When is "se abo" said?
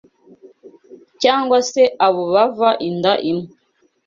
1.71-2.23